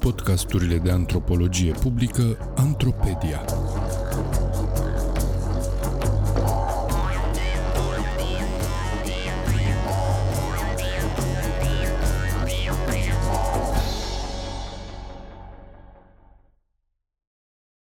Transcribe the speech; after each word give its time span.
Podcasturile 0.00 0.78
de 0.78 0.90
antropologie 0.90 1.72
publică 1.72 2.52
Antropedia. 2.56 3.44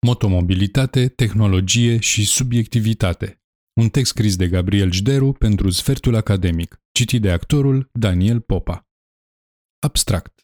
Motomobilitate, 0.07 1.09
tehnologie 1.09 1.99
și 1.99 2.27
subiectivitate. 2.27 3.43
Un 3.81 3.89
text 3.89 4.11
scris 4.11 4.37
de 4.37 4.49
Gabriel 4.49 4.93
Jderu 4.93 5.33
pentru 5.33 5.71
Sfertul 5.71 6.15
Academic, 6.15 6.81
citit 6.93 7.23
de 7.23 7.31
actorul 7.31 7.91
Daniel 7.93 8.41
Popa. 8.41 8.88
Abstract. 9.81 10.43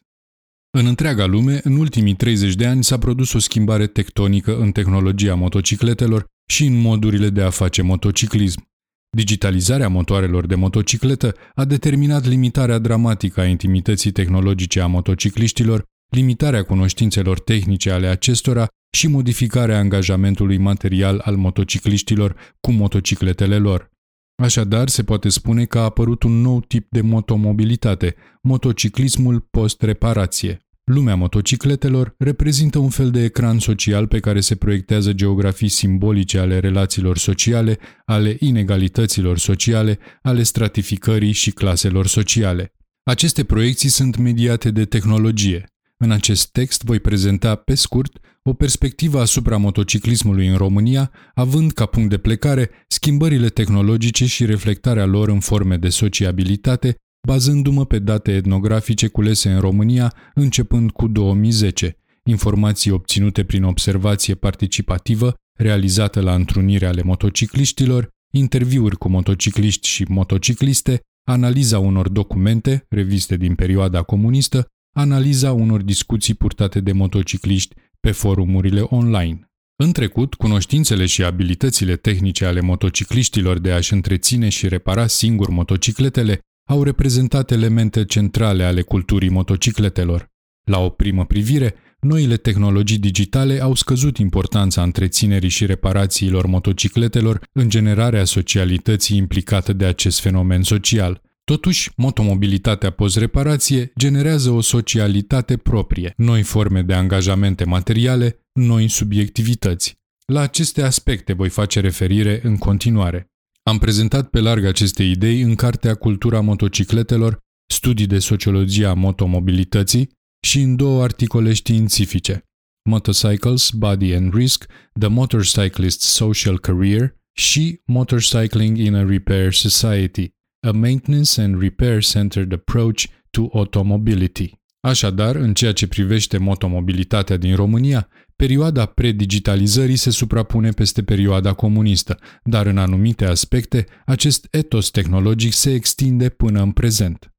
În 0.77 0.85
întreaga 0.85 1.25
lume, 1.25 1.59
în 1.63 1.77
ultimii 1.77 2.15
30 2.15 2.55
de 2.55 2.65
ani 2.65 2.83
s-a 2.83 2.97
produs 2.97 3.33
o 3.33 3.39
schimbare 3.39 3.87
tectonică 3.87 4.57
în 4.57 4.71
tehnologia 4.71 5.35
motocicletelor 5.35 6.25
și 6.49 6.65
în 6.65 6.81
modurile 6.81 7.29
de 7.29 7.41
a 7.41 7.49
face 7.49 7.81
motociclism. 7.81 8.67
Digitalizarea 9.09 9.87
motoarelor 9.87 10.45
de 10.45 10.55
motocicletă 10.55 11.35
a 11.55 11.65
determinat 11.65 12.25
limitarea 12.25 12.77
dramatică 12.77 13.41
a 13.41 13.45
intimității 13.45 14.11
tehnologice 14.11 14.79
a 14.79 14.87
motocicliștilor, 14.87 15.83
limitarea 16.11 16.63
cunoștințelor 16.63 17.39
tehnice 17.39 17.91
ale 17.91 18.07
acestora 18.07 18.67
și 18.97 19.07
modificarea 19.07 19.77
angajamentului 19.77 20.57
material 20.57 21.21
al 21.25 21.35
motocicliștilor 21.35 22.55
cu 22.59 22.71
motocicletele 22.71 23.57
lor. 23.57 23.89
Așadar, 24.35 24.89
se 24.89 25.03
poate 25.03 25.29
spune 25.29 25.65
că 25.65 25.79
a 25.79 25.83
apărut 25.83 26.23
un 26.23 26.41
nou 26.41 26.61
tip 26.61 26.87
de 26.89 27.01
motomobilitate, 27.01 28.15
motociclismul 28.41 29.47
post-reparație. 29.51 30.59
Lumea 30.83 31.15
motocicletelor 31.15 32.15
reprezintă 32.17 32.79
un 32.79 32.89
fel 32.89 33.11
de 33.11 33.23
ecran 33.23 33.59
social 33.59 34.07
pe 34.07 34.19
care 34.19 34.39
se 34.39 34.55
proiectează 34.55 35.13
geografii 35.13 35.67
simbolice 35.67 36.39
ale 36.39 36.59
relațiilor 36.59 37.17
sociale, 37.17 37.77
ale 38.05 38.35
inegalităților 38.39 39.37
sociale, 39.37 39.99
ale 40.21 40.43
stratificării 40.43 41.31
și 41.31 41.51
claselor 41.51 42.07
sociale. 42.07 42.73
Aceste 43.03 43.43
proiecții 43.43 43.89
sunt 43.89 44.17
mediate 44.17 44.71
de 44.71 44.85
tehnologie. 44.85 45.65
În 45.97 46.11
acest 46.11 46.51
text 46.51 46.83
voi 46.83 46.99
prezenta, 46.99 47.55
pe 47.55 47.75
scurt, 47.75 48.19
o 48.43 48.53
perspectivă 48.53 49.19
asupra 49.19 49.57
motociclismului 49.57 50.47
în 50.47 50.57
România, 50.57 51.11
având 51.33 51.71
ca 51.71 51.85
punct 51.85 52.09
de 52.09 52.17
plecare 52.17 52.69
schimbările 52.87 53.47
tehnologice 53.47 54.25
și 54.25 54.45
reflectarea 54.45 55.05
lor 55.05 55.29
în 55.29 55.39
forme 55.39 55.77
de 55.77 55.89
sociabilitate, 55.89 56.95
bazându-mă 57.27 57.85
pe 57.85 57.99
date 57.99 58.31
etnografice 58.31 59.07
culese 59.07 59.51
în 59.51 59.59
România 59.59 60.13
începând 60.33 60.91
cu 60.91 61.07
2010, 61.07 61.97
informații 62.23 62.91
obținute 62.91 63.43
prin 63.43 63.63
observație 63.63 64.35
participativă 64.35 65.33
realizată 65.59 66.21
la 66.21 66.33
întrunire 66.33 66.85
ale 66.85 67.01
motocicliștilor, 67.01 68.09
interviuri 68.33 68.97
cu 68.97 69.09
motocicliști 69.09 69.87
și 69.87 70.05
motocicliste, 70.09 71.01
analiza 71.27 71.79
unor 71.79 72.09
documente, 72.09 72.85
reviste 72.89 73.37
din 73.37 73.55
perioada 73.55 74.01
comunistă, 74.01 74.67
analiza 74.97 75.51
unor 75.51 75.81
discuții 75.81 76.33
purtate 76.33 76.79
de 76.79 76.91
motocicliști 76.91 77.75
pe 77.99 78.11
forumurile 78.11 78.81
online. 78.81 79.39
În 79.75 79.91
trecut, 79.91 80.33
cunoștințele 80.33 81.05
și 81.05 81.23
abilitățile 81.23 81.95
tehnice 81.95 82.45
ale 82.45 82.61
motocicliștilor 82.61 83.59
de 83.59 83.71
a-și 83.71 83.93
întreține 83.93 84.49
și 84.49 84.67
repara 84.67 85.07
singur 85.07 85.49
motocicletele 85.49 86.39
au 86.69 86.83
reprezentat 86.83 87.51
elemente 87.51 88.05
centrale 88.05 88.63
ale 88.63 88.81
culturii 88.81 89.29
motocicletelor. 89.29 90.31
La 90.63 90.79
o 90.79 90.89
primă 90.89 91.25
privire, 91.25 91.75
noile 91.99 92.37
tehnologii 92.37 92.97
digitale 92.97 93.61
au 93.61 93.73
scăzut 93.73 94.17
importanța 94.17 94.83
întreținerii 94.83 95.49
și 95.49 95.65
reparațiilor 95.65 96.45
motocicletelor 96.45 97.41
în 97.51 97.69
generarea 97.69 98.23
socialității 98.23 99.17
implicată 99.17 99.73
de 99.73 99.85
acest 99.85 100.19
fenomen 100.19 100.63
social. 100.63 101.21
Totuși, 101.45 101.91
motomobilitatea 101.95 102.89
post-reparație 102.89 103.91
generează 103.97 104.49
o 104.49 104.61
socialitate 104.61 105.57
proprie, 105.57 106.13
noi 106.17 106.41
forme 106.41 106.81
de 106.81 106.93
angajamente 106.93 107.63
materiale, 107.63 108.39
noi 108.53 108.87
subiectivități. 108.87 109.93
La 110.25 110.39
aceste 110.41 110.81
aspecte 110.81 111.33
voi 111.33 111.49
face 111.49 111.79
referire 111.79 112.39
în 112.43 112.57
continuare. 112.57 113.27
Am 113.63 113.77
prezentat 113.77 114.29
pe 114.29 114.39
larg 114.39 114.65
aceste 114.65 115.03
idei 115.03 115.41
în 115.41 115.55
cartea 115.55 115.95
Cultura 115.95 116.39
motocicletelor, 116.41 117.39
studii 117.73 118.07
de 118.07 118.19
sociologia 118.19 118.93
motomobilității 118.93 120.09
și 120.45 120.61
în 120.61 120.75
două 120.75 121.03
articole 121.03 121.53
științifice, 121.53 122.43
Motorcycles, 122.89 123.69
Body 123.69 124.13
and 124.13 124.33
Risk, 124.33 124.65
The 124.99 125.09
Motorcyclist's 125.09 126.05
Social 126.19 126.59
Career 126.59 127.15
și 127.37 127.81
Motorcycling 127.85 128.77
in 128.77 128.95
a 128.95 129.03
Repair 129.03 129.53
Society, 129.53 130.29
a 130.65 130.71
maintenance 130.71 131.41
and 131.41 131.61
repair-centered 131.61 132.53
approach 132.53 133.03
to 133.29 133.49
automobility. 133.53 134.51
Așadar, 134.79 135.35
în 135.35 135.53
ceea 135.53 135.73
ce 135.73 135.87
privește 135.87 136.37
motomobilitatea 136.37 137.37
din 137.37 137.55
România, 137.55 138.07
perioada 138.35 138.85
predigitalizării 138.85 139.95
se 139.95 140.09
suprapune 140.09 140.69
peste 140.69 141.03
perioada 141.03 141.53
comunistă, 141.53 142.19
dar 142.43 142.65
în 142.65 142.77
anumite 142.77 143.25
aspecte, 143.25 143.85
acest 144.05 144.47
etos 144.51 144.89
tehnologic 144.89 145.53
se 145.53 145.73
extinde 145.73 146.29
până 146.29 146.61
în 146.61 146.71
prezent. 146.71 147.33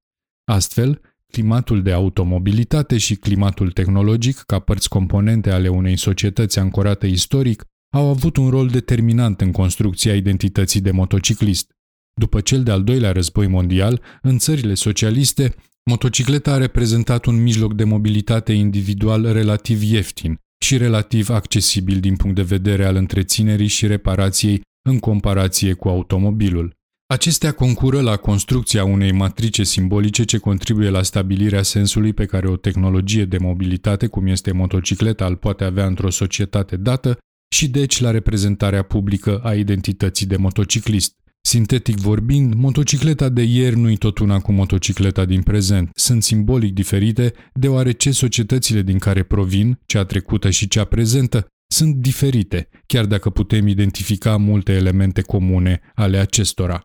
Astfel, 0.44 1.00
climatul 1.32 1.82
de 1.82 1.92
automobilitate 1.92 2.98
și 2.98 3.15
climatul 3.15 3.70
tehnologic, 3.70 4.36
ca 4.36 4.59
părți 4.59 4.88
componente 4.88 5.50
ale 5.50 5.69
unei 5.69 5.97
societăți 5.97 6.59
ancorate 6.59 7.06
istoric, 7.06 7.65
au 7.94 8.09
avut 8.09 8.36
un 8.36 8.48
rol 8.48 8.69
determinant 8.69 9.41
în 9.41 9.53
construcția 9.53 10.15
identității 10.15 10.81
de 10.81 10.91
motociclist. 10.91 11.75
După 12.21 12.41
cel 12.41 12.62
de-al 12.62 12.84
doilea 12.84 13.12
război 13.12 13.47
mondial, 13.47 14.00
în 14.22 14.38
țările 14.38 14.75
socialiste, 14.75 15.54
motocicleta 15.91 16.53
a 16.53 16.56
reprezentat 16.56 17.25
un 17.25 17.43
mijloc 17.43 17.75
de 17.75 17.84
mobilitate 17.84 18.53
individual 18.53 19.32
relativ 19.32 19.82
ieftin 19.82 20.38
și 20.65 20.77
relativ 20.77 21.28
accesibil 21.31 22.00
din 22.00 22.16
punct 22.16 22.37
de 22.37 22.43
vedere 22.43 22.84
al 22.84 22.97
întreținerii 22.97 23.66
și 23.66 23.87
reparației 23.87 24.60
în 24.88 24.99
comparație 24.99 25.72
cu 25.72 25.88
automobilul. 25.88 26.75
Acestea 27.06 27.53
concură 27.53 28.00
la 28.00 28.16
construcția 28.16 28.84
unei 28.84 29.12
matrice 29.12 29.62
simbolice 29.62 30.25
ce 30.25 30.38
contribuie 30.38 30.88
la 30.88 31.03
stabilirea 31.03 31.62
sensului 31.62 32.12
pe 32.12 32.25
care 32.25 32.48
o 32.48 32.56
tehnologie 32.56 33.25
de 33.25 33.38
mobilitate, 33.38 34.06
cum 34.06 34.27
este 34.27 34.53
motocicleta, 34.53 35.27
îl 35.27 35.37
poate 35.37 35.65
avea 35.65 35.87
într-o 35.87 36.10
societate 36.10 36.77
dată 36.77 37.19
și 37.54 37.69
deci 37.69 38.00
la 38.00 38.10
reprezentarea 38.10 38.83
publică 38.83 39.38
a 39.38 39.54
identității 39.54 40.27
de 40.27 40.37
motociclist. 40.37 41.15
Sintetic 41.46 41.96
vorbind, 41.96 42.54
motocicleta 42.54 43.28
de 43.28 43.42
ieri 43.42 43.76
nu-i 43.76 43.96
tot 43.96 44.18
una 44.18 44.40
cu 44.40 44.52
motocicleta 44.52 45.24
din 45.24 45.42
prezent. 45.42 45.90
Sunt 45.94 46.22
simbolic 46.22 46.74
diferite, 46.74 47.32
deoarece 47.54 48.10
societățile 48.10 48.82
din 48.82 48.98
care 48.98 49.22
provin, 49.22 49.78
cea 49.84 50.04
trecută 50.04 50.50
și 50.50 50.68
cea 50.68 50.84
prezentă, 50.84 51.46
sunt 51.66 51.94
diferite, 51.94 52.68
chiar 52.86 53.04
dacă 53.04 53.30
putem 53.30 53.66
identifica 53.66 54.36
multe 54.36 54.72
elemente 54.72 55.20
comune 55.20 55.80
ale 55.94 56.18
acestora. 56.18 56.82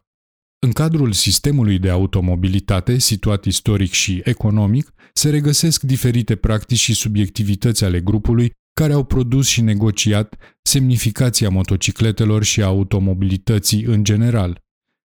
În 0.60 0.72
cadrul 0.72 1.12
sistemului 1.12 1.80
de 1.80 1.90
automobilitate, 1.90 2.98
situat 2.98 3.46
istoric 3.46 3.92
și 3.92 4.22
economic, 4.24 4.94
se 5.14 5.30
regăsesc 5.30 5.82
diferite 5.82 6.36
practici 6.36 6.80
și 6.80 6.94
subiectivități 6.94 7.84
ale 7.84 8.00
grupului 8.02 8.52
care 8.74 8.94
au 8.94 9.04
produs 9.04 9.48
și 9.48 9.62
negociat 9.62 10.36
semnificația 10.62 11.50
motocicletelor 11.50 12.44
și 12.44 12.62
automobilității 12.62 13.84
în 13.84 14.04
general. 14.04 14.62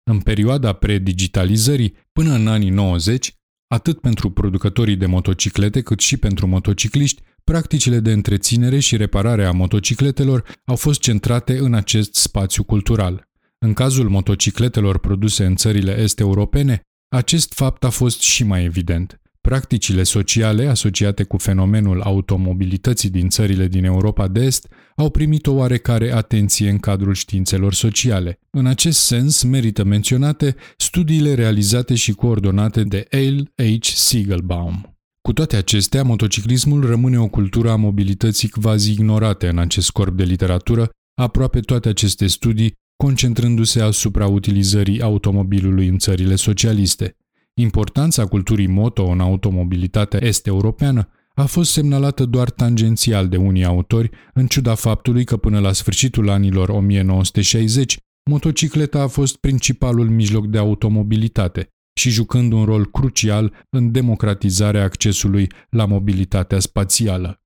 În 0.04 0.20
perioada 0.20 0.74
predigitalizării, 0.74 1.94
până 2.12 2.34
în 2.34 2.48
anii 2.48 2.70
90, 2.70 3.36
atât 3.68 4.00
pentru 4.00 4.30
producătorii 4.32 4.96
de 4.96 5.06
motociclete 5.06 5.82
cât 5.82 6.00
și 6.00 6.18
pentru 6.18 6.48
motocicliști, 6.48 7.22
practicile 7.44 8.00
de 8.00 8.12
întreținere 8.12 8.80
și 8.80 8.98
reparare 8.98 9.46
a 9.46 9.52
motocicletelor 9.52 10.60
au 10.66 10.76
fost 10.76 11.00
centrate 11.00 11.58
în 11.58 11.74
acest 11.74 12.16
spațiu 12.16 12.64
cultural. 12.64 13.30
În 13.58 13.74
cazul 13.74 14.10
motocicletelor 14.10 15.00
produse 15.00 15.46
în 15.46 15.56
țările 15.56 16.00
est-europene, 16.00 16.82
acest 17.08 17.54
fapt 17.54 17.84
a 17.84 17.90
fost 17.90 18.22
și 18.22 18.44
mai 18.44 18.64
evident. 18.64 19.21
Practicile 19.42 20.04
sociale 20.04 20.68
asociate 20.68 21.24
cu 21.24 21.38
fenomenul 21.38 22.02
automobilității 22.02 23.10
din 23.10 23.30
țările 23.30 23.68
din 23.68 23.84
Europa 23.84 24.28
de 24.28 24.40
Est 24.40 24.68
au 24.96 25.10
primit 25.10 25.48
o 25.48 25.52
oarecare 25.52 26.14
atenție 26.14 26.70
în 26.70 26.78
cadrul 26.78 27.14
științelor 27.14 27.74
sociale. 27.74 28.40
În 28.50 28.66
acest 28.66 29.00
sens, 29.00 29.44
merită 29.44 29.84
menționate 29.84 30.56
studiile 30.78 31.34
realizate 31.34 31.96
și 31.96 32.12
coordonate 32.12 32.84
de 32.84 33.06
Eil 33.10 33.52
H. 33.56 33.86
Siegelbaum. 33.86 34.96
Cu 35.22 35.34
toate 35.34 35.56
acestea, 35.56 36.04
motociclismul 36.04 36.86
rămâne 36.86 37.20
o 37.20 37.28
cultură 37.28 37.70
a 37.70 37.76
mobilității 37.76 38.50
quasi 38.50 38.92
ignorate 38.92 39.48
în 39.48 39.58
acest 39.58 39.92
corp 39.92 40.18
de 40.18 40.24
literatură, 40.24 40.90
aproape 41.22 41.60
toate 41.60 41.90
aceste 41.90 42.28
studii 42.28 42.74
concentrându-se 42.96 43.82
asupra 43.82 44.28
utilizării 44.28 45.02
automobilului 45.02 45.88
în 45.88 45.98
țările 45.98 46.36
socialiste. 46.36 47.16
Importanța 47.62 48.26
culturii 48.26 48.68
moto 48.68 49.06
în 49.06 49.20
automobilitatea 49.20 50.20
est-europeană 50.24 51.10
a 51.34 51.46
fost 51.46 51.72
semnalată 51.72 52.26
doar 52.26 52.50
tangențial 52.50 53.28
de 53.28 53.38
unii 53.38 53.66
autori, 53.66 54.10
în 54.34 54.48
ciuda 54.48 54.76
faptului 54.76 55.24
că 55.24 55.38
până 55.38 55.60
la 55.60 55.72
sfârșitul 55.72 56.30
anilor 56.30 56.70
1960, 56.70 57.98
motocicleta 58.30 59.02
a 59.02 59.08
fost 59.08 59.38
principalul 59.38 60.10
mijloc 60.10 60.48
de 60.48 60.58
automobilitate 60.58 61.70
și 61.94 62.10
jucând 62.10 62.52
un 62.52 62.66
rol 62.66 62.86
crucial 62.86 63.66
în 63.70 63.92
democratizarea 63.92 64.84
accesului 64.84 65.52
la 65.70 65.86
mobilitatea 65.86 66.60
spațială. 66.60 67.42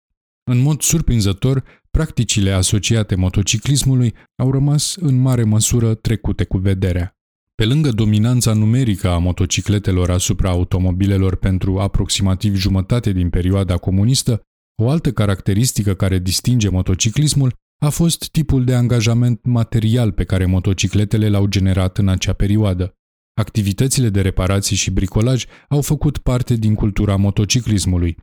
În 0.51 0.61
mod 0.61 0.81
surprinzător, 0.81 1.63
practicile 1.91 2.51
asociate 2.51 3.15
motociclismului 3.15 4.13
au 4.35 4.51
rămas 4.51 4.95
în 4.95 5.21
mare 5.21 5.43
măsură 5.43 5.93
trecute 5.93 6.43
cu 6.43 6.57
vederea. 6.57 7.17
Pe 7.55 7.65
lângă 7.65 7.89
dominanța 7.89 8.53
numerică 8.53 9.09
a 9.09 9.17
motocicletelor 9.17 10.09
asupra 10.09 10.49
automobilelor 10.49 11.35
pentru 11.35 11.79
aproximativ 11.79 12.55
jumătate 12.55 13.11
din 13.11 13.29
perioada 13.29 13.77
comunistă, 13.77 14.41
o 14.81 14.89
altă 14.89 15.11
caracteristică 15.11 15.93
care 15.93 16.19
distinge 16.19 16.69
motociclismul 16.69 17.53
a 17.81 17.89
fost 17.89 18.29
tipul 18.29 18.63
de 18.63 18.73
angajament 18.73 19.45
material 19.45 20.11
pe 20.11 20.23
care 20.23 20.45
motocicletele 20.45 21.29
l-au 21.29 21.45
generat 21.45 21.97
în 21.97 22.07
acea 22.07 22.33
perioadă. 22.33 22.93
Activitățile 23.33 24.09
de 24.09 24.21
reparații 24.21 24.75
și 24.75 24.91
bricolaj 24.91 25.45
au 25.69 25.81
făcut 25.81 26.17
parte 26.17 26.55
din 26.55 26.75
cultura 26.75 27.15
motociclismului. 27.15 28.17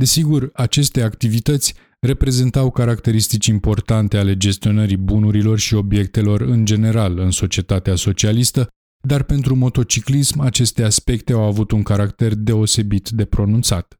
Desigur, 0.00 0.50
aceste 0.52 1.02
activități 1.02 1.74
reprezentau 2.00 2.70
caracteristici 2.70 3.46
importante 3.46 4.16
ale 4.16 4.36
gestionării 4.36 4.96
bunurilor 4.96 5.58
și 5.58 5.74
obiectelor 5.74 6.40
în 6.40 6.64
general 6.64 7.18
în 7.18 7.30
societatea 7.30 7.94
socialistă, 7.94 8.68
dar 9.06 9.22
pentru 9.22 9.54
motociclism 9.54 10.40
aceste 10.40 10.82
aspecte 10.82 11.32
au 11.32 11.42
avut 11.42 11.70
un 11.70 11.82
caracter 11.82 12.34
deosebit 12.34 13.08
de 13.08 13.24
pronunțat. 13.24 13.94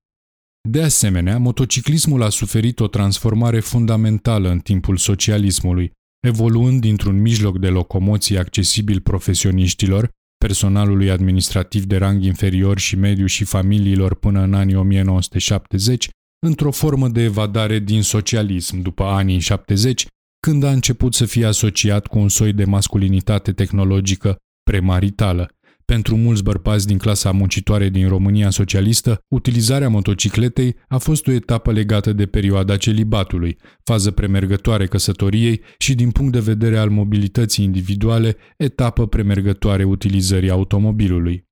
De 0.69 0.83
asemenea, 0.83 1.39
motociclismul 1.39 2.23
a 2.23 2.29
suferit 2.29 2.81
o 2.81 2.87
transformare 2.87 3.61
fundamentală 3.61 4.49
în 4.49 4.59
timpul 4.59 4.97
socialismului, 4.97 5.91
evoluând 6.27 6.81
dintr-un 6.81 7.21
mijloc 7.21 7.59
de 7.59 7.69
locomoție 7.69 8.39
accesibil 8.39 9.01
profesioniștilor, 9.01 10.11
personalului 10.47 11.11
administrativ 11.11 11.85
de 11.85 11.97
rang 11.97 12.23
inferior 12.23 12.79
și 12.79 12.97
mediu 12.97 13.27
și 13.27 13.45
familiilor 13.45 14.15
până 14.15 14.41
în 14.41 14.55
anii 14.55 14.75
1970, 14.75 16.09
într-o 16.47 16.71
formă 16.71 17.09
de 17.09 17.23
evadare 17.23 17.79
din 17.79 18.03
socialism 18.03 18.81
după 18.81 19.05
anii 19.05 19.39
70, 19.39 20.07
când 20.41 20.63
a 20.63 20.71
început 20.71 21.15
să 21.15 21.25
fie 21.25 21.47
asociat 21.47 22.07
cu 22.07 22.19
un 22.19 22.29
soi 22.29 22.53
de 22.53 22.65
masculinitate 22.65 23.53
tehnologică 23.53 24.37
premaritală. 24.71 25.49
Pentru 25.85 26.17
mulți 26.17 26.43
bărbați 26.43 26.87
din 26.87 26.99
clasa 26.99 27.31
muncitoare 27.31 27.89
din 27.89 28.09
România 28.09 28.51
socialistă, 28.51 29.19
utilizarea 29.29 29.89
motocicletei 29.89 30.77
a 30.89 30.99
fost 30.99 31.27
o 31.27 31.33
etapă 31.33 31.73
legată 31.73 32.13
de 32.13 32.27
perioada 32.27 32.77
celibatului, 32.77 33.59
fază 33.83 34.11
premergătoare 34.11 34.87
căsătoriei 34.87 35.61
și, 35.79 35.95
din 35.95 36.11
punct 36.11 36.33
de 36.33 36.41
vedere 36.41 36.79
al 36.79 36.91
mobilității 36.91 37.65
individuale, 37.65 38.37
etapă 38.57 39.07
premergătoare 39.07 39.85
utilizării 39.85 40.51
automobilului. 40.51 41.45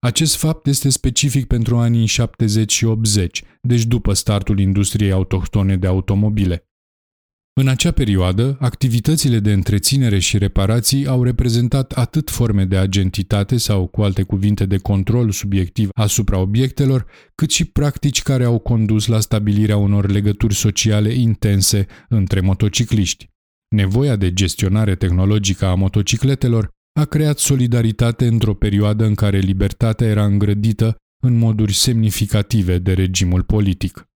Acest 0.00 0.36
fapt 0.36 0.66
este 0.66 0.88
specific 0.88 1.46
pentru 1.46 1.76
anii 1.76 2.06
70 2.06 2.72
și 2.72 2.84
80, 2.84 3.42
deci 3.60 3.84
după 3.84 4.12
startul 4.12 4.58
industriei 4.58 5.12
autohtone 5.12 5.76
de 5.76 5.86
automobile. 5.86 6.67
În 7.60 7.68
acea 7.68 7.90
perioadă, 7.90 8.56
activitățile 8.60 9.38
de 9.38 9.52
întreținere 9.52 10.18
și 10.18 10.38
reparații 10.38 11.06
au 11.06 11.22
reprezentat 11.22 11.92
atât 11.92 12.30
forme 12.30 12.64
de 12.64 12.76
agentitate 12.76 13.56
sau, 13.56 13.86
cu 13.86 14.02
alte 14.02 14.22
cuvinte, 14.22 14.66
de 14.66 14.76
control 14.76 15.30
subiectiv 15.30 15.88
asupra 15.94 16.38
obiectelor, 16.38 17.06
cât 17.34 17.50
și 17.50 17.64
practici 17.64 18.22
care 18.22 18.44
au 18.44 18.58
condus 18.58 19.06
la 19.06 19.20
stabilirea 19.20 19.76
unor 19.76 20.10
legături 20.10 20.54
sociale 20.54 21.12
intense 21.12 21.86
între 22.08 22.40
motocicliști. 22.40 23.28
Nevoia 23.68 24.16
de 24.16 24.32
gestionare 24.32 24.94
tehnologică 24.94 25.66
a 25.66 25.74
motocicletelor 25.74 26.68
a 27.00 27.04
creat 27.04 27.38
solidaritate 27.38 28.26
într-o 28.26 28.54
perioadă 28.54 29.04
în 29.04 29.14
care 29.14 29.38
libertatea 29.38 30.06
era 30.06 30.24
îngrădită 30.24 30.96
în 31.22 31.38
moduri 31.38 31.74
semnificative 31.74 32.78
de 32.78 32.92
regimul 32.92 33.42
politic. 33.42 34.07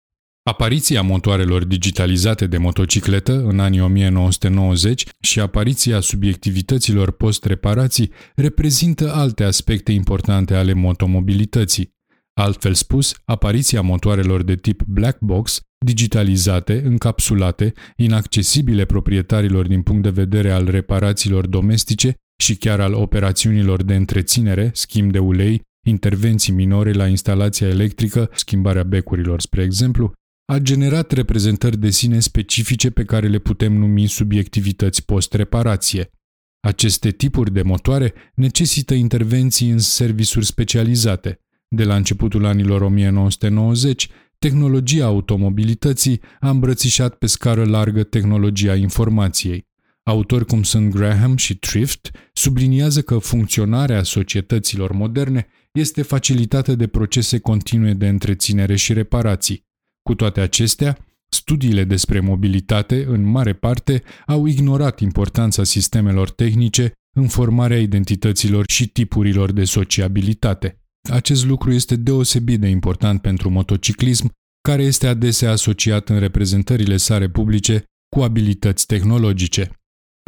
Apariția 0.43 1.01
motoarelor 1.01 1.65
digitalizate 1.65 2.47
de 2.47 2.57
motocicletă 2.57 3.43
în 3.43 3.59
anii 3.59 3.81
1990 3.81 5.05
și 5.19 5.39
apariția 5.39 5.99
subiectivităților 5.99 7.11
post-reparații 7.11 8.11
reprezintă 8.35 9.13
alte 9.13 9.43
aspecte 9.43 9.91
importante 9.91 10.55
ale 10.55 10.73
motomobilității. 10.73 11.89
Altfel 12.33 12.73
spus, 12.73 13.13
apariția 13.25 13.81
motoarelor 13.81 14.43
de 14.43 14.55
tip 14.55 14.83
black 14.83 15.19
box, 15.19 15.61
digitalizate, 15.85 16.81
încapsulate, 16.85 17.73
inaccesibile 17.95 18.85
proprietarilor 18.85 19.67
din 19.67 19.81
punct 19.81 20.03
de 20.03 20.09
vedere 20.09 20.51
al 20.51 20.65
reparațiilor 20.69 21.47
domestice 21.47 22.15
și 22.43 22.55
chiar 22.55 22.79
al 22.79 22.93
operațiunilor 22.93 23.83
de 23.83 23.95
întreținere, 23.95 24.69
schimb 24.73 25.11
de 25.11 25.19
ulei, 25.19 25.61
intervenții 25.87 26.53
minore 26.53 26.91
la 26.91 27.07
instalația 27.07 27.67
electrică, 27.67 28.29
schimbarea 28.33 28.83
becurilor, 28.83 29.41
spre 29.41 29.63
exemplu, 29.63 30.13
a 30.51 30.57
generat 30.57 31.11
reprezentări 31.11 31.77
de 31.77 31.89
sine 31.89 32.19
specifice 32.19 32.89
pe 32.89 33.03
care 33.03 33.27
le 33.27 33.39
putem 33.39 33.73
numi 33.73 34.07
subiectivități 34.07 35.05
post-reparație. 35.05 36.11
Aceste 36.59 37.11
tipuri 37.11 37.53
de 37.53 37.61
motoare 37.61 38.13
necesită 38.35 38.93
intervenții 38.93 39.69
în 39.69 39.77
servisuri 39.77 40.45
specializate. 40.45 41.39
De 41.67 41.83
la 41.83 41.95
începutul 41.95 42.45
anilor 42.45 42.81
1990, 42.81 44.09
tehnologia 44.39 45.05
automobilității 45.05 46.21
a 46.39 46.49
îmbrățișat 46.49 47.15
pe 47.15 47.27
scară 47.27 47.65
largă 47.65 48.03
tehnologia 48.03 48.75
informației. 48.75 49.67
Autori 50.03 50.45
cum 50.45 50.63
sunt 50.63 50.89
Graham 50.89 51.37
și 51.37 51.55
Trift 51.57 52.11
subliniază 52.33 53.01
că 53.01 53.17
funcționarea 53.17 54.03
societăților 54.03 54.91
moderne 54.91 55.47
este 55.71 56.01
facilitată 56.01 56.75
de 56.75 56.87
procese 56.87 57.39
continue 57.39 57.93
de 57.93 58.07
întreținere 58.07 58.75
și 58.75 58.93
reparații. 58.93 59.69
Cu 60.03 60.15
toate 60.15 60.39
acestea, 60.39 60.97
studiile 61.29 61.83
despre 61.83 62.19
mobilitate, 62.19 63.05
în 63.07 63.23
mare 63.23 63.53
parte, 63.53 64.03
au 64.25 64.45
ignorat 64.45 64.99
importanța 64.99 65.63
sistemelor 65.63 66.29
tehnice 66.29 66.91
în 67.15 67.27
formarea 67.27 67.79
identităților 67.79 68.65
și 68.67 68.87
tipurilor 68.87 69.51
de 69.51 69.63
sociabilitate. 69.63 70.81
Acest 71.09 71.45
lucru 71.45 71.71
este 71.71 71.95
deosebit 71.95 72.59
de 72.59 72.67
important 72.67 73.21
pentru 73.21 73.49
motociclism, 73.49 74.29
care 74.61 74.83
este 74.83 75.07
adesea 75.07 75.51
asociat 75.51 76.09
în 76.09 76.19
reprezentările 76.19 76.97
sale 76.97 77.29
publice 77.29 77.83
cu 78.15 78.21
abilități 78.21 78.85
tehnologice. 78.85 79.71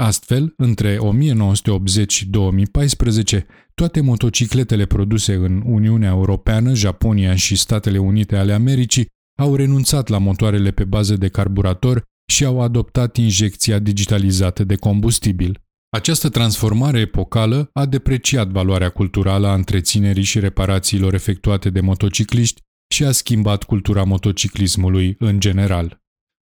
Astfel, 0.01 0.53
între 0.57 0.97
1980 0.97 2.13
și 2.13 2.27
2014, 2.29 3.45
toate 3.73 4.01
motocicletele 4.01 4.85
produse 4.85 5.33
în 5.33 5.61
Uniunea 5.65 6.09
Europeană, 6.09 6.73
Japonia 6.73 7.35
și 7.35 7.55
Statele 7.55 7.97
Unite 7.97 8.35
ale 8.35 8.53
Americii 8.53 9.07
au 9.39 9.55
renunțat 9.55 10.07
la 10.07 10.17
motoarele 10.17 10.71
pe 10.71 10.83
bază 10.83 11.15
de 11.15 11.27
carburator 11.27 12.03
și 12.31 12.45
au 12.45 12.61
adoptat 12.61 13.17
injecția 13.17 13.79
digitalizată 13.79 14.63
de 14.63 14.75
combustibil. 14.75 15.61
Această 15.89 16.29
transformare 16.29 16.99
epocală 16.99 17.69
a 17.73 17.85
depreciat 17.85 18.47
valoarea 18.47 18.89
culturală 18.89 19.47
a 19.47 19.53
întreținerii 19.53 20.23
și 20.23 20.39
reparațiilor 20.39 21.13
efectuate 21.13 21.69
de 21.69 21.81
motocicliști 21.81 22.61
și 22.93 23.03
a 23.03 23.11
schimbat 23.11 23.63
cultura 23.63 24.03
motociclismului 24.03 25.15
în 25.19 25.39
general. 25.39 26.01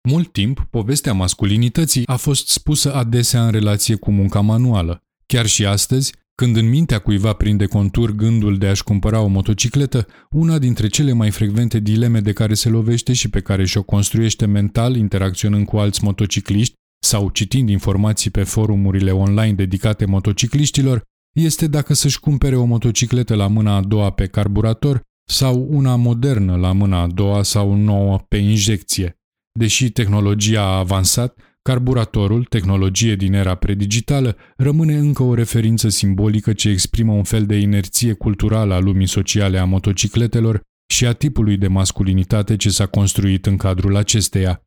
Mult 0.08 0.32
timp, 0.32 0.66
povestea 0.70 1.12
masculinității 1.12 2.06
a 2.06 2.16
fost 2.16 2.48
spusă 2.48 2.94
adesea 2.94 3.44
în 3.44 3.50
relație 3.50 3.94
cu 3.94 4.10
munca 4.10 4.40
manuală. 4.40 5.02
Chiar 5.26 5.46
și 5.46 5.66
astăzi, 5.66 6.12
când 6.40 6.56
în 6.56 6.68
mintea 6.68 6.98
cuiva 6.98 7.32
prinde 7.32 7.66
contur 7.66 8.10
gândul 8.10 8.58
de 8.58 8.66
a-și 8.66 8.82
cumpăra 8.82 9.20
o 9.20 9.26
motocicletă, 9.26 10.06
una 10.30 10.58
dintre 10.58 10.88
cele 10.88 11.12
mai 11.12 11.30
frecvente 11.30 11.78
dileme 11.78 12.20
de 12.20 12.32
care 12.32 12.54
se 12.54 12.68
lovește 12.68 13.12
și 13.12 13.30
pe 13.30 13.40
care 13.40 13.64
și-o 13.64 13.82
construiește 13.82 14.46
mental 14.46 14.96
interacționând 14.96 15.66
cu 15.66 15.76
alți 15.76 16.04
motocicliști 16.04 16.74
sau 17.06 17.28
citind 17.28 17.68
informații 17.68 18.30
pe 18.30 18.42
forumurile 18.42 19.10
online 19.10 19.52
dedicate 19.52 20.04
motocicliștilor, 20.04 21.02
este 21.36 21.66
dacă 21.66 21.94
să-și 21.94 22.20
cumpere 22.20 22.56
o 22.56 22.64
motocicletă 22.64 23.34
la 23.34 23.46
mâna 23.46 23.76
a 23.76 23.80
doua 23.80 24.10
pe 24.10 24.26
carburator 24.26 25.02
sau 25.30 25.66
una 25.70 25.96
modernă 25.96 26.56
la 26.56 26.72
mâna 26.72 27.00
a 27.00 27.06
doua 27.06 27.42
sau 27.42 27.74
nouă 27.74 28.18
pe 28.28 28.36
injecție. 28.36 29.18
Deși 29.58 29.90
tehnologia 29.90 30.62
a 30.62 30.78
avansat, 30.78 31.38
Carburatorul, 31.62 32.44
tehnologie 32.44 33.16
din 33.16 33.32
era 33.32 33.54
predigitală, 33.54 34.36
rămâne 34.56 34.96
încă 34.96 35.22
o 35.22 35.34
referință 35.34 35.88
simbolică 35.88 36.52
ce 36.52 36.68
exprimă 36.68 37.12
un 37.12 37.22
fel 37.22 37.46
de 37.46 37.56
inerție 37.56 38.12
culturală 38.12 38.74
a 38.74 38.78
lumii 38.78 39.08
sociale 39.08 39.58
a 39.58 39.64
motocicletelor 39.64 40.60
și 40.92 41.06
a 41.06 41.12
tipului 41.12 41.56
de 41.56 41.68
masculinitate 41.68 42.56
ce 42.56 42.70
s-a 42.70 42.86
construit 42.86 43.46
în 43.46 43.56
cadrul 43.56 43.96
acesteia. 43.96 44.62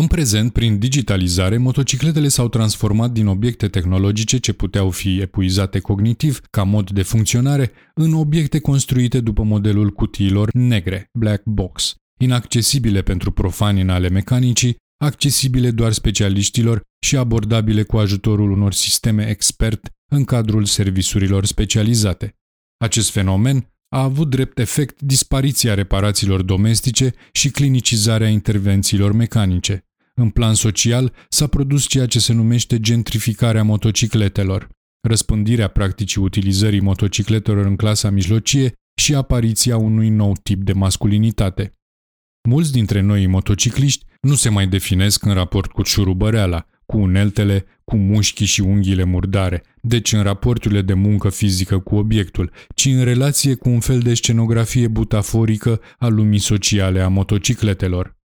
În 0.00 0.06
prezent, 0.06 0.52
prin 0.52 0.78
digitalizare, 0.78 1.56
motocicletele 1.56 2.28
s-au 2.28 2.48
transformat 2.48 3.10
din 3.10 3.26
obiecte 3.26 3.68
tehnologice 3.68 4.38
ce 4.38 4.52
puteau 4.52 4.90
fi 4.90 5.20
epuizate 5.20 5.78
cognitiv 5.78 6.40
ca 6.50 6.62
mod 6.62 6.90
de 6.90 7.02
funcționare 7.02 7.70
în 7.94 8.12
obiecte 8.12 8.60
construite 8.60 9.20
după 9.20 9.42
modelul 9.42 9.90
cutiilor 9.90 10.48
negre, 10.52 11.08
black 11.18 11.42
box, 11.44 11.94
inaccesibile 12.20 13.02
pentru 13.02 13.30
profani 13.30 13.80
în 13.80 13.88
ale 13.88 14.08
mecanicii, 14.08 14.76
accesibile 15.04 15.70
doar 15.70 15.92
specialiștilor 15.92 16.82
și 17.06 17.16
abordabile 17.16 17.82
cu 17.82 17.96
ajutorul 17.96 18.50
unor 18.50 18.72
sisteme 18.72 19.28
expert 19.28 19.88
în 20.12 20.24
cadrul 20.24 20.64
serviciurilor 20.64 21.44
specializate. 21.44 22.34
Acest 22.76 23.10
fenomen 23.10 23.72
a 23.88 24.02
avut 24.02 24.30
drept 24.30 24.58
efect 24.58 25.00
dispariția 25.00 25.74
reparațiilor 25.74 26.42
domestice 26.42 27.14
și 27.32 27.50
clinicizarea 27.50 28.28
intervențiilor 28.28 29.12
mecanice. 29.12 29.84
În 30.14 30.30
plan 30.30 30.54
social 30.54 31.12
s-a 31.28 31.46
produs 31.46 31.86
ceea 31.86 32.06
ce 32.06 32.20
se 32.20 32.32
numește 32.32 32.80
gentrificarea 32.80 33.62
motocicletelor, 33.62 34.68
răspândirea 35.08 35.68
practicii 35.68 36.22
utilizării 36.22 36.80
motocicletelor 36.80 37.66
în 37.66 37.76
clasa 37.76 38.10
mijlocie 38.10 38.72
și 39.00 39.14
apariția 39.14 39.76
unui 39.76 40.08
nou 40.08 40.36
tip 40.42 40.62
de 40.62 40.72
masculinitate. 40.72 41.79
Mulți 42.48 42.72
dintre 42.72 43.00
noi 43.00 43.26
motocicliști 43.26 44.04
nu 44.20 44.34
se 44.34 44.48
mai 44.48 44.66
definesc 44.66 45.24
în 45.24 45.32
raport 45.32 45.70
cu 45.70 45.82
șurubăreala, 45.82 46.66
cu 46.86 46.98
uneltele, 46.98 47.64
cu 47.84 47.96
mușchii 47.96 48.46
și 48.46 48.60
unghiile 48.60 49.04
murdare, 49.04 49.62
deci 49.82 50.12
în 50.12 50.22
raporturile 50.22 50.82
de 50.82 50.94
muncă 50.94 51.28
fizică 51.28 51.78
cu 51.78 51.94
obiectul, 51.94 52.52
ci 52.74 52.84
în 52.84 53.04
relație 53.04 53.54
cu 53.54 53.68
un 53.68 53.80
fel 53.80 53.98
de 53.98 54.14
scenografie 54.14 54.88
butaforică 54.88 55.80
a 55.98 56.08
lumii 56.08 56.38
sociale 56.38 57.00
a 57.00 57.08
motocicletelor. 57.08 58.18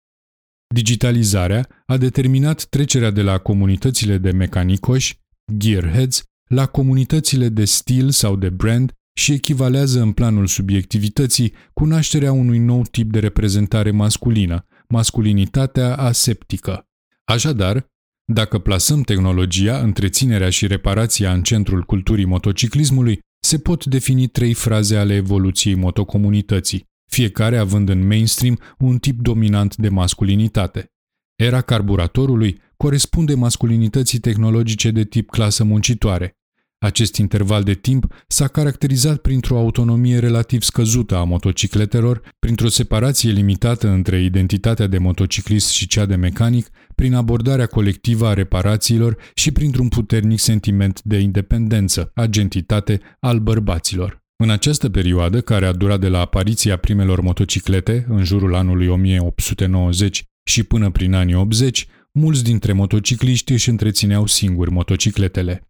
Digitalizarea 0.73 1.67
a 1.85 1.97
determinat 1.97 2.63
trecerea 2.63 3.11
de 3.11 3.21
la 3.21 3.37
comunitățile 3.37 4.17
de 4.17 4.31
mecanicoși, 4.31 5.19
gearheads, 5.57 6.23
la 6.47 6.65
comunitățile 6.65 7.49
de 7.49 7.65
stil 7.65 8.09
sau 8.09 8.35
de 8.35 8.49
brand 8.49 8.91
și 9.17 9.31
echivalează 9.31 10.01
în 10.01 10.11
planul 10.11 10.47
subiectivității 10.47 11.53
cu 11.73 11.85
nașterea 11.85 12.31
unui 12.31 12.57
nou 12.57 12.81
tip 12.81 13.11
de 13.11 13.19
reprezentare 13.19 13.91
masculină, 13.91 14.65
masculinitatea 14.87 15.95
aseptică. 15.95 16.87
Așadar, 17.23 17.87
dacă 18.25 18.59
plasăm 18.59 19.01
tehnologia, 19.01 19.79
întreținerea 19.79 20.49
și 20.49 20.67
reparația 20.67 21.33
în 21.33 21.43
centrul 21.43 21.83
culturii 21.83 22.25
motociclismului, 22.25 23.19
se 23.39 23.57
pot 23.57 23.85
defini 23.85 24.27
trei 24.27 24.53
fraze 24.53 24.97
ale 24.97 25.13
evoluției 25.13 25.75
motocomunității, 25.75 26.83
fiecare 27.11 27.57
având 27.57 27.89
în 27.89 28.07
mainstream 28.07 28.59
un 28.77 28.97
tip 28.97 29.19
dominant 29.19 29.75
de 29.75 29.89
masculinitate. 29.89 30.85
Era 31.35 31.61
carburatorului 31.61 32.61
corespunde 32.77 33.33
masculinității 33.33 34.19
tehnologice 34.19 34.91
de 34.91 35.03
tip 35.03 35.29
clasă 35.29 35.63
muncitoare, 35.63 36.31
acest 36.85 37.15
interval 37.15 37.63
de 37.63 37.73
timp 37.73 38.05
s-a 38.27 38.47
caracterizat 38.47 39.17
printr-o 39.17 39.57
autonomie 39.57 40.19
relativ 40.19 40.61
scăzută 40.61 41.15
a 41.15 41.23
motocicletelor, 41.23 42.21
printr-o 42.39 42.67
separație 42.67 43.31
limitată 43.31 43.87
între 43.87 44.21
identitatea 44.21 44.87
de 44.87 44.97
motociclist 44.97 45.69
și 45.69 45.87
cea 45.87 46.05
de 46.05 46.15
mecanic, 46.15 46.69
prin 46.95 47.13
abordarea 47.13 47.65
colectivă 47.65 48.27
a 48.27 48.33
reparațiilor 48.33 49.17
și 49.33 49.51
printr-un 49.51 49.87
puternic 49.87 50.39
sentiment 50.39 51.01
de 51.03 51.17
independență, 51.17 52.11
agentitate 52.13 52.99
al 53.19 53.39
bărbaților. 53.39 54.23
În 54.43 54.49
această 54.49 54.89
perioadă, 54.89 55.41
care 55.41 55.65
a 55.65 55.71
durat 55.71 55.99
de 55.99 56.07
la 56.07 56.19
apariția 56.19 56.77
primelor 56.77 57.21
motociclete, 57.21 58.05
în 58.09 58.23
jurul 58.23 58.55
anului 58.55 58.87
1890 58.87 60.23
și 60.43 60.63
până 60.63 60.91
prin 60.91 61.13
anii 61.13 61.35
80, 61.35 61.87
mulți 62.11 62.43
dintre 62.43 62.73
motocicliști 62.73 63.51
își 63.51 63.69
întrețineau 63.69 64.25
singuri 64.25 64.71
motocicletele. 64.71 65.67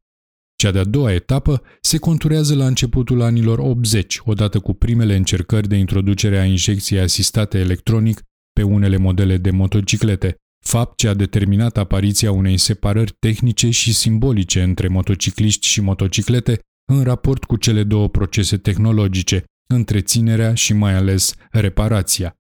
Cea 0.56 0.72
de-a 0.72 0.84
doua 0.84 1.14
etapă 1.14 1.62
se 1.82 1.98
conturează 1.98 2.56
la 2.56 2.66
începutul 2.66 3.22
anilor 3.22 3.60
80, 3.60 4.20
odată 4.24 4.60
cu 4.60 4.74
primele 4.74 5.16
încercări 5.16 5.68
de 5.68 5.76
introducere 5.76 6.40
a 6.40 6.46
injecției 6.46 7.00
asistate 7.00 7.58
electronic 7.60 8.22
pe 8.54 8.64
unele 8.64 8.98
modele 8.98 9.38
de 9.38 9.52
motociclete, 9.52 10.36
fapt 10.66 10.98
ce 10.98 11.08
a 11.08 11.14
determinat 11.14 11.78
apariția 11.78 12.32
unei 12.32 12.58
separări 12.58 13.16
tehnice 13.20 13.70
și 13.70 13.94
simbolice 13.94 14.62
între 14.62 14.88
motocicliști 14.88 15.68
și 15.68 15.82
motociclete 15.82 16.60
în 16.86 17.04
raport 17.04 17.44
cu 17.44 17.56
cele 17.56 17.84
două 17.84 18.10
procese 18.10 18.58
tehnologice, 18.58 19.44
întreținerea 19.68 20.54
și 20.54 20.74
mai 20.74 20.94
ales 20.94 21.36
reparația. 21.52 22.36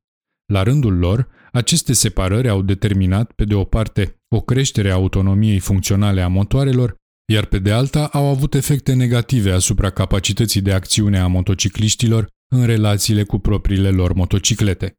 La 0.46 0.64
rândul 0.64 0.98
lor, 0.98 1.28
aceste 1.52 1.94
separări 1.94 2.50
au 2.50 2.62
determinat, 2.62 3.32
pe 3.32 3.44
de 3.44 3.54
o 3.54 3.64
parte, 3.64 4.16
o 4.28 4.42
creștere 4.42 4.90
a 4.90 4.94
autonomiei 4.94 5.60
funcționale 5.60 6.22
a 6.22 6.28
motoarelor 6.28 6.96
iar 7.26 7.46
pe 7.46 7.60
de 7.60 7.72
alta 7.72 8.06
au 8.06 8.26
avut 8.26 8.54
efecte 8.54 8.94
negative 8.94 9.52
asupra 9.52 9.90
capacității 9.90 10.62
de 10.62 10.74
acțiune 10.74 11.20
a 11.20 11.28
motocicliștilor 11.28 12.28
în 12.48 12.66
relațiile 12.66 13.24
cu 13.24 13.38
propriile 13.40 13.90
lor 13.90 14.14
motociclete. 14.14 14.94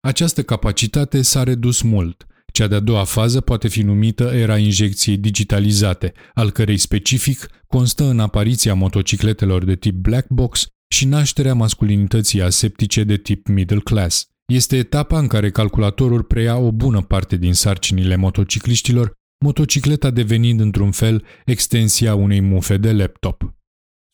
Această 0.00 0.42
capacitate 0.42 1.22
s-a 1.22 1.42
redus 1.42 1.82
mult. 1.82 2.26
Cea 2.52 2.66
de-a 2.66 2.80
doua 2.80 3.04
fază 3.04 3.40
poate 3.40 3.68
fi 3.68 3.82
numită 3.82 4.24
era 4.24 4.58
injecției 4.58 5.16
digitalizate, 5.16 6.12
al 6.34 6.50
cărei 6.50 6.76
specific 6.76 7.46
constă 7.66 8.04
în 8.04 8.20
apariția 8.20 8.74
motocicletelor 8.74 9.64
de 9.64 9.74
tip 9.74 9.94
black 9.94 10.28
box 10.28 10.66
și 10.88 11.06
nașterea 11.06 11.54
masculinității 11.54 12.42
aseptice 12.42 13.04
de 13.04 13.16
tip 13.16 13.46
middle 13.48 13.80
class. 13.80 14.26
Este 14.46 14.76
etapa 14.76 15.18
în 15.18 15.26
care 15.26 15.50
calculatorul 15.50 16.22
preia 16.22 16.56
o 16.56 16.72
bună 16.72 17.02
parte 17.02 17.36
din 17.36 17.54
sarcinile 17.54 18.16
motocicliștilor 18.16 19.12
motocicleta 19.44 20.10
devenind 20.10 20.60
într-un 20.60 20.90
fel 20.90 21.24
extensia 21.44 22.14
unei 22.14 22.40
mufe 22.40 22.76
de 22.76 22.92
laptop. 22.92 23.54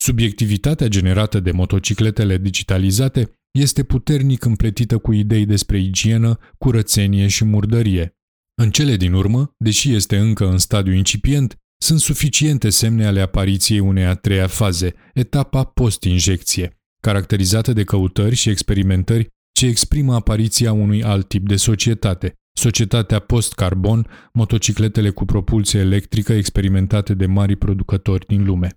Subiectivitatea 0.00 0.88
generată 0.88 1.40
de 1.40 1.50
motocicletele 1.50 2.38
digitalizate 2.38 3.30
este 3.50 3.82
puternic 3.82 4.44
împletită 4.44 4.98
cu 4.98 5.12
idei 5.12 5.46
despre 5.46 5.78
igienă, 5.78 6.38
curățenie 6.58 7.28
și 7.28 7.44
murdărie. 7.44 8.14
În 8.62 8.70
cele 8.70 8.96
din 8.96 9.12
urmă, 9.12 9.54
deși 9.58 9.94
este 9.94 10.16
încă 10.16 10.48
în 10.48 10.58
stadiu 10.58 10.92
incipient, 10.92 11.56
sunt 11.82 12.00
suficiente 12.00 12.70
semne 12.70 13.06
ale 13.06 13.20
apariției 13.20 13.78
unei 13.78 14.04
a 14.04 14.14
treia 14.14 14.46
faze, 14.46 14.94
etapa 15.14 15.64
post-injecție, 15.64 16.78
caracterizată 17.02 17.72
de 17.72 17.84
căutări 17.84 18.34
și 18.34 18.48
experimentări 18.48 19.26
ce 19.52 19.66
exprimă 19.66 20.14
apariția 20.14 20.72
unui 20.72 21.02
alt 21.02 21.28
tip 21.28 21.46
de 21.48 21.56
societate, 21.56 22.34
societatea 22.60 23.18
post-carbon, 23.18 24.06
motocicletele 24.32 25.10
cu 25.10 25.24
propulsie 25.24 25.80
electrică 25.80 26.32
experimentate 26.32 27.14
de 27.14 27.26
mari 27.26 27.56
producători 27.56 28.26
din 28.26 28.44
lume. 28.44 28.68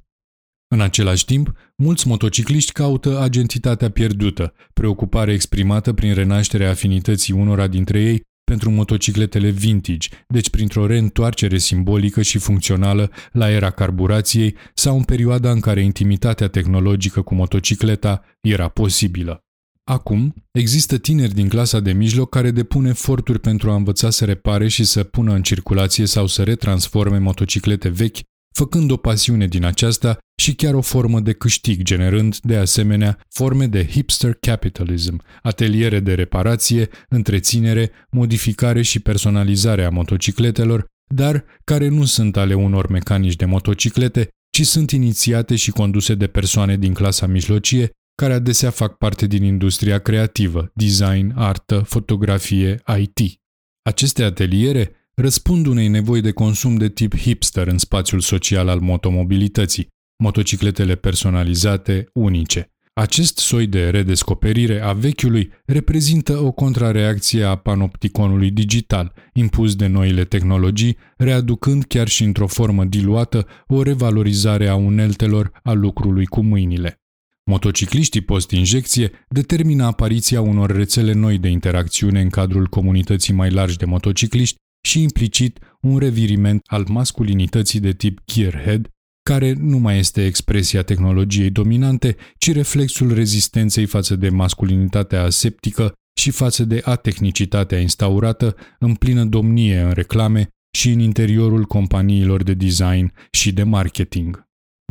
În 0.67 0.81
același 0.81 1.25
timp, 1.25 1.51
mulți 1.75 2.07
motocicliști 2.07 2.71
caută 2.71 3.19
agentitatea 3.19 3.89
pierdută, 3.89 4.53
preocupare 4.73 5.33
exprimată 5.33 5.93
prin 5.93 6.13
renașterea 6.13 6.69
afinității 6.69 7.33
unora 7.33 7.67
dintre 7.67 8.01
ei 8.01 8.21
pentru 8.43 8.71
motocicletele 8.71 9.49
vintage, 9.49 10.09
deci 10.27 10.49
printr-o 10.49 10.85
reîntoarcere 10.85 11.57
simbolică 11.57 12.21
și 12.21 12.37
funcțională 12.37 13.11
la 13.31 13.49
era 13.49 13.69
carburației 13.69 14.55
sau 14.73 14.97
în 14.97 15.03
perioada 15.03 15.51
în 15.51 15.59
care 15.59 15.81
intimitatea 15.81 16.47
tehnologică 16.47 17.21
cu 17.21 17.35
motocicleta 17.35 18.21
era 18.41 18.67
posibilă. 18.67 19.42
Acum, 19.85 20.33
există 20.51 20.97
tineri 20.97 21.33
din 21.33 21.49
clasa 21.49 21.79
de 21.79 21.91
mijloc 21.91 22.29
care 22.29 22.51
depun 22.51 22.85
eforturi 22.85 23.39
pentru 23.39 23.71
a 23.71 23.75
învăța 23.75 24.09
să 24.09 24.25
repare 24.25 24.67
și 24.67 24.83
să 24.83 25.03
pună 25.03 25.33
în 25.33 25.41
circulație 25.41 26.05
sau 26.05 26.27
să 26.27 26.43
retransforme 26.43 27.17
motociclete 27.17 27.89
vechi, 27.89 28.17
făcând 28.55 28.91
o 28.91 28.97
pasiune 28.97 29.47
din 29.47 29.65
aceasta 29.65 30.17
și 30.41 30.55
chiar 30.55 30.73
o 30.73 30.81
formă 30.81 31.19
de 31.19 31.33
câștig, 31.33 31.81
generând, 31.81 32.37
de 32.37 32.55
asemenea, 32.55 33.19
forme 33.29 33.67
de 33.67 33.87
hipster 33.87 34.33
capitalism, 34.33 35.21
ateliere 35.41 35.99
de 35.99 36.13
reparație, 36.13 36.89
întreținere, 37.09 37.91
modificare 38.09 38.81
și 38.81 38.99
personalizare 38.99 39.83
a 39.83 39.89
motocicletelor, 39.89 40.85
dar 41.15 41.45
care 41.63 41.87
nu 41.87 42.05
sunt 42.05 42.37
ale 42.37 42.53
unor 42.53 42.87
mecanici 42.87 43.35
de 43.35 43.45
motociclete, 43.45 44.27
ci 44.49 44.65
sunt 44.65 44.91
inițiate 44.91 45.55
și 45.55 45.71
conduse 45.71 46.15
de 46.15 46.27
persoane 46.27 46.77
din 46.77 46.93
clasa 46.93 47.27
mijlocie 47.27 47.91
care 48.15 48.33
adesea 48.33 48.69
fac 48.69 48.97
parte 48.97 49.27
din 49.27 49.43
industria 49.43 49.99
creativă, 49.99 50.71
design, 50.73 51.33
artă, 51.35 51.79
fotografie, 51.79 52.81
IT. 52.99 53.41
Aceste 53.81 54.23
ateliere 54.23 54.91
răspund 55.15 55.65
unei 55.65 55.87
nevoi 55.87 56.21
de 56.21 56.31
consum 56.31 56.75
de 56.75 56.89
tip 56.89 57.17
hipster 57.17 57.67
în 57.67 57.77
spațiul 57.77 58.19
social 58.19 58.67
al 58.67 58.79
motomobilității, 58.79 59.87
motocicletele 60.23 60.95
personalizate, 60.95 62.09
unice. 62.13 62.67
Acest 62.93 63.37
soi 63.37 63.67
de 63.67 63.89
redescoperire 63.89 64.81
a 64.81 64.93
vechiului 64.93 65.51
reprezintă 65.65 66.37
o 66.37 66.51
contrareacție 66.51 67.43
a 67.43 67.55
panopticonului 67.55 68.51
digital, 68.51 69.13
impus 69.33 69.75
de 69.75 69.87
noile 69.87 70.23
tehnologii, 70.23 70.97
readucând 71.17 71.83
chiar 71.83 72.07
și 72.07 72.23
într-o 72.23 72.47
formă 72.47 72.85
diluată 72.85 73.47
o 73.67 73.81
revalorizare 73.81 74.67
a 74.67 74.75
uneltelor 74.75 75.51
a 75.63 75.71
lucrului 75.71 76.25
cu 76.25 76.41
mâinile. 76.41 77.02
Motocicliștii 77.45 78.21
post-injecție 78.21 79.11
determină 79.29 79.85
apariția 79.85 80.41
unor 80.41 80.71
rețele 80.71 81.13
noi 81.13 81.37
de 81.37 81.47
interacțiune 81.47 82.21
în 82.21 82.29
cadrul 82.29 82.67
comunității 82.67 83.33
mai 83.33 83.49
largi 83.49 83.77
de 83.77 83.85
motocicliști, 83.85 84.61
și 84.87 85.01
implicit 85.01 85.59
un 85.81 85.97
reviriment 85.97 86.61
al 86.65 86.85
masculinității 86.87 87.79
de 87.79 87.91
tip 87.91 88.19
gearhead, 88.33 88.87
care 89.29 89.53
nu 89.53 89.77
mai 89.77 89.97
este 89.97 90.25
expresia 90.25 90.81
tehnologiei 90.81 91.49
dominante, 91.49 92.15
ci 92.37 92.53
reflexul 92.53 93.13
rezistenței 93.13 93.85
față 93.85 94.15
de 94.15 94.29
masculinitatea 94.29 95.23
aseptică 95.23 95.93
și 96.19 96.31
față 96.31 96.63
de 96.63 96.81
atehnicitatea 96.83 97.79
instaurată 97.79 98.55
în 98.79 98.95
plină 98.95 99.25
domnie 99.25 99.79
în 99.79 99.91
reclame 99.91 100.47
și 100.77 100.89
în 100.89 100.99
interiorul 100.99 101.63
companiilor 101.63 102.43
de 102.43 102.53
design 102.53 103.13
și 103.31 103.53
de 103.53 103.63
marketing. 103.63 104.42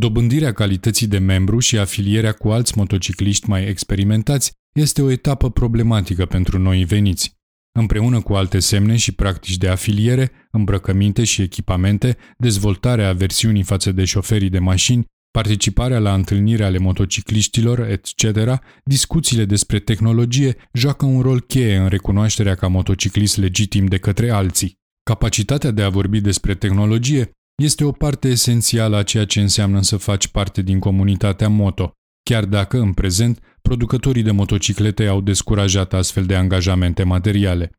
Dobândirea 0.03 0.53
calității 0.53 1.07
de 1.07 1.19
membru 1.19 1.59
și 1.59 1.79
afilierea 1.79 2.33
cu 2.33 2.49
alți 2.49 2.79
motocicliști 2.79 3.49
mai 3.49 3.69
experimentați 3.69 4.53
este 4.75 5.03
o 5.03 5.11
etapă 5.11 5.51
problematică 5.51 6.27
pentru 6.27 6.59
noi 6.59 6.85
veniți. 6.85 7.33
Împreună 7.79 8.21
cu 8.21 8.33
alte 8.33 8.59
semne 8.59 8.97
și 8.97 9.13
practici 9.13 9.57
de 9.57 9.69
afiliere, 9.69 10.31
îmbrăcăminte 10.51 11.25
și 11.25 11.43
echipamente, 11.43 12.17
dezvoltarea 12.39 13.13
versiunii 13.13 13.63
față 13.63 13.93
de 13.93 14.05
șoferii 14.05 14.49
de 14.49 14.59
mașini, 14.59 15.05
participarea 15.31 15.99
la 15.99 16.15
întâlniri 16.15 16.63
ale 16.63 16.79
motocicliștilor, 16.79 17.81
etc., 17.81 18.15
discuțiile 18.85 19.45
despre 19.45 19.79
tehnologie 19.79 20.57
joacă 20.73 21.07
un 21.07 21.21
rol 21.21 21.41
cheie 21.41 21.77
în 21.77 21.89
recunoașterea 21.89 22.55
ca 22.55 22.67
motociclist 22.67 23.37
legitim 23.37 23.87
de 23.87 23.99
către 23.99 24.31
alții. 24.31 24.81
Capacitatea 25.03 25.71
de 25.71 25.83
a 25.83 25.89
vorbi 25.89 26.21
despre 26.21 26.55
tehnologie 26.55 27.31
este 27.55 27.85
o 27.85 27.93
parte 27.93 28.29
esențială 28.29 28.97
a 28.97 29.03
ceea 29.03 29.25
ce 29.25 29.41
înseamnă 29.41 29.83
să 29.83 29.97
faci 29.97 30.29
parte 30.29 30.63
din 30.63 30.79
comunitatea 30.79 31.49
moto, 31.49 31.93
chiar 32.23 32.45
dacă, 32.45 32.79
în 32.79 32.93
prezent, 32.93 33.39
producătorii 33.63 34.23
de 34.23 34.31
motociclete 34.31 35.07
au 35.07 35.21
descurajat 35.21 35.93
astfel 35.93 36.25
de 36.25 36.37
angajamente 36.37 37.03
materiale. 37.03 37.71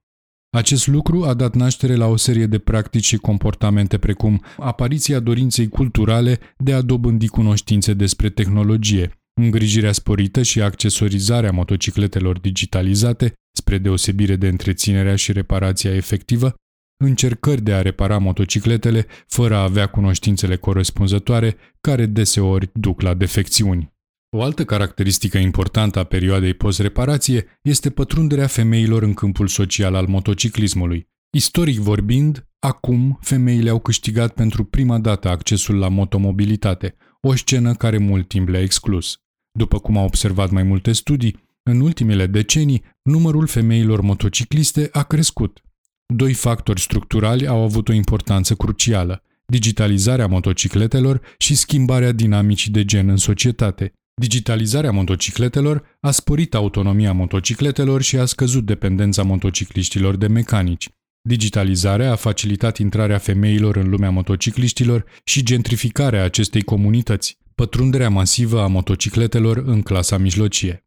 Acest 0.55 0.87
lucru 0.87 1.23
a 1.23 1.33
dat 1.33 1.55
naștere 1.55 1.95
la 1.95 2.05
o 2.05 2.15
serie 2.15 2.45
de 2.45 2.59
practici 2.59 3.05
și 3.05 3.17
comportamente 3.17 3.97
precum 3.97 4.43
apariția 4.57 5.19
dorinței 5.19 5.67
culturale 5.67 6.39
de 6.57 6.73
a 6.73 6.81
dobândi 6.81 7.27
cunoștințe 7.27 7.93
despre 7.93 8.29
tehnologie, 8.29 9.11
îngrijirea 9.41 9.91
sporită 9.91 10.41
și 10.41 10.61
accesorizarea 10.61 11.51
motocicletelor 11.51 12.39
digitalizate, 12.39 13.33
spre 13.57 13.77
deosebire 13.77 14.35
de 14.35 14.47
întreținerea 14.47 15.15
și 15.15 15.31
reparația 15.31 15.95
efectivă, 15.95 16.55
încercări 16.97 17.61
de 17.61 17.73
a 17.73 17.81
repara 17.81 18.17
motocicletele 18.17 19.05
fără 19.27 19.55
a 19.55 19.63
avea 19.63 19.87
cunoștințele 19.87 20.55
corespunzătoare, 20.55 21.55
care 21.81 22.05
deseori 22.05 22.69
duc 22.73 23.01
la 23.01 23.13
defecțiuni. 23.13 23.91
O 24.35 24.41
altă 24.41 24.65
caracteristică 24.65 25.37
importantă 25.37 25.99
a 25.99 26.03
perioadei 26.03 26.53
post-reparație 26.53 27.45
este 27.61 27.89
pătrunderea 27.89 28.47
femeilor 28.47 29.03
în 29.03 29.13
câmpul 29.13 29.47
social 29.47 29.95
al 29.95 30.07
motociclismului. 30.07 31.07
Istoric 31.35 31.79
vorbind, 31.79 32.47
acum 32.59 33.17
femeile 33.21 33.69
au 33.69 33.79
câștigat 33.79 34.33
pentru 34.33 34.63
prima 34.63 34.97
dată 34.99 35.29
accesul 35.29 35.77
la 35.77 35.87
motomobilitate, 35.87 36.95
o 37.21 37.35
scenă 37.35 37.73
care 37.73 37.97
mult 37.97 38.27
timp 38.27 38.47
le-a 38.47 38.61
exclus. 38.61 39.17
După 39.51 39.79
cum 39.79 39.97
au 39.97 40.05
observat 40.05 40.49
mai 40.49 40.63
multe 40.63 40.91
studii, 40.91 41.43
în 41.63 41.79
ultimele 41.79 42.27
decenii, 42.27 42.83
numărul 43.01 43.47
femeilor 43.47 44.01
motocicliste 44.01 44.89
a 44.91 45.03
crescut. 45.03 45.63
Doi 46.05 46.33
factori 46.33 46.81
structurali 46.81 47.47
au 47.47 47.63
avut 47.63 47.89
o 47.89 47.93
importanță 47.93 48.55
crucială, 48.55 49.23
digitalizarea 49.45 50.27
motocicletelor 50.27 51.21
și 51.37 51.55
schimbarea 51.55 52.11
dinamicii 52.11 52.71
de 52.71 52.85
gen 52.85 53.09
în 53.09 53.17
societate. 53.17 53.93
Digitalizarea 54.21 54.91
motocicletelor 54.91 55.97
a 55.99 56.11
sporit 56.11 56.53
autonomia 56.55 57.13
motocicletelor 57.13 58.01
și 58.01 58.17
a 58.17 58.25
scăzut 58.25 58.65
dependența 58.65 59.23
motocicliștilor 59.23 60.15
de 60.15 60.27
mecanici. 60.27 60.89
Digitalizarea 61.21 62.11
a 62.11 62.15
facilitat 62.15 62.77
intrarea 62.77 63.17
femeilor 63.17 63.75
în 63.75 63.89
lumea 63.89 64.09
motocicliștilor 64.09 65.05
și 65.23 65.43
gentrificarea 65.43 66.23
acestei 66.23 66.61
comunități, 66.61 67.37
pătrunderea 67.55 68.09
masivă 68.09 68.61
a 68.61 68.67
motocicletelor 68.67 69.57
în 69.57 69.81
clasa 69.81 70.17
mijlocie. 70.17 70.85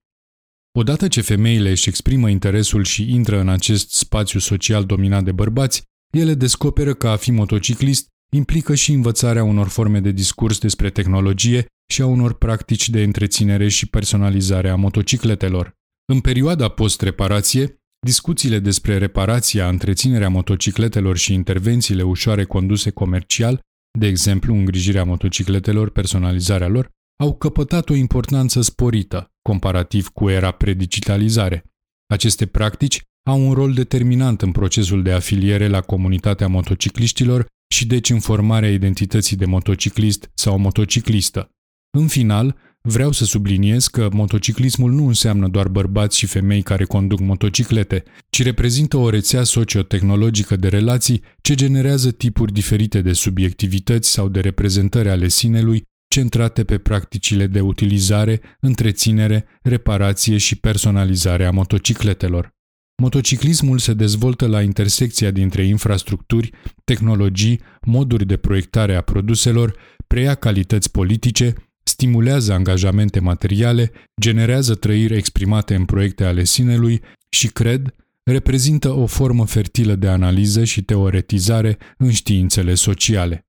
Odată 0.78 1.08
ce 1.08 1.20
femeile 1.20 1.70
își 1.70 1.88
exprimă 1.88 2.28
interesul 2.28 2.84
și 2.84 3.14
intră 3.14 3.40
în 3.40 3.48
acest 3.48 3.90
spațiu 3.90 4.38
social 4.38 4.84
dominat 4.84 5.24
de 5.24 5.32
bărbați, 5.32 5.82
ele 6.14 6.34
descoperă 6.34 6.94
că 6.94 7.08
a 7.08 7.16
fi 7.16 7.30
motociclist 7.30 8.08
implică 8.32 8.74
și 8.74 8.92
învățarea 8.92 9.44
unor 9.44 9.68
forme 9.68 10.00
de 10.00 10.10
discurs 10.10 10.58
despre 10.58 10.90
tehnologie 10.90 11.66
și 11.92 12.02
a 12.02 12.06
unor 12.06 12.34
practici 12.34 12.88
de 12.88 13.02
întreținere 13.02 13.68
și 13.68 13.88
personalizare 13.88 14.68
a 14.68 14.74
motocicletelor. 14.74 15.72
În 16.12 16.20
perioada 16.20 16.68
post-reparație, 16.68 17.76
discuțiile 18.06 18.58
despre 18.58 18.98
reparația, 18.98 19.68
întreținerea 19.68 20.28
motocicletelor 20.28 21.16
și 21.16 21.32
intervențiile 21.32 22.02
ușoare 22.02 22.44
conduse 22.44 22.90
comercial, 22.90 23.60
de 23.98 24.06
exemplu 24.06 24.54
îngrijirea 24.54 25.04
motocicletelor, 25.04 25.90
personalizarea 25.90 26.68
lor, 26.68 26.90
au 27.16 27.34
căpătat 27.34 27.88
o 27.90 27.94
importanță 27.94 28.60
sporită, 28.60 29.30
comparativ 29.42 30.08
cu 30.08 30.28
era 30.28 30.50
predigitalizare. 30.50 31.64
Aceste 32.06 32.46
practici 32.46 33.02
au 33.28 33.46
un 33.46 33.52
rol 33.52 33.72
determinant 33.72 34.42
în 34.42 34.52
procesul 34.52 35.02
de 35.02 35.12
afiliere 35.12 35.68
la 35.68 35.80
comunitatea 35.80 36.48
motocicliștilor 36.48 37.46
și 37.74 37.86
deci 37.86 38.10
în 38.10 38.20
formarea 38.20 38.70
identității 38.70 39.36
de 39.36 39.44
motociclist 39.44 40.30
sau 40.34 40.58
motociclistă. 40.58 41.50
În 41.98 42.06
final, 42.06 42.56
vreau 42.80 43.12
să 43.12 43.24
subliniez 43.24 43.86
că 43.86 44.08
motociclismul 44.12 44.92
nu 44.92 45.06
înseamnă 45.06 45.48
doar 45.48 45.68
bărbați 45.68 46.18
și 46.18 46.26
femei 46.26 46.62
care 46.62 46.84
conduc 46.84 47.20
motociclete, 47.20 48.02
ci 48.30 48.42
reprezintă 48.42 48.96
o 48.96 49.10
rețea 49.10 49.42
sociotehnologică 49.42 50.56
de 50.56 50.68
relații 50.68 51.22
ce 51.40 51.54
generează 51.54 52.10
tipuri 52.10 52.52
diferite 52.52 53.00
de 53.00 53.12
subiectivități 53.12 54.10
sau 54.10 54.28
de 54.28 54.40
reprezentări 54.40 55.08
ale 55.08 55.28
sinelui 55.28 55.82
centrate 56.16 56.64
pe 56.64 56.78
practicile 56.78 57.46
de 57.46 57.60
utilizare, 57.60 58.40
întreținere, 58.60 59.44
reparație 59.62 60.36
și 60.36 60.56
personalizare 60.56 61.44
a 61.44 61.50
motocicletelor. 61.50 62.54
Motociclismul 63.02 63.78
se 63.78 63.94
dezvoltă 63.94 64.46
la 64.46 64.62
intersecția 64.62 65.30
dintre 65.30 65.64
infrastructuri, 65.64 66.50
tehnologii, 66.84 67.60
moduri 67.80 68.26
de 68.26 68.36
proiectare 68.36 68.94
a 68.94 69.00
produselor, 69.00 69.76
preia 70.06 70.34
calități 70.34 70.90
politice, 70.90 71.54
stimulează 71.82 72.52
angajamente 72.52 73.20
materiale, 73.20 73.92
generează 74.20 74.74
trăiri 74.74 75.16
exprimate 75.16 75.74
în 75.74 75.84
proiecte 75.84 76.24
ale 76.24 76.44
sinelui 76.44 77.00
și, 77.28 77.48
cred, 77.48 77.94
reprezintă 78.22 78.90
o 78.92 79.06
formă 79.06 79.46
fertilă 79.46 79.94
de 79.94 80.08
analiză 80.08 80.64
și 80.64 80.82
teoretizare 80.82 81.78
în 81.98 82.10
științele 82.10 82.74
sociale. 82.74 83.46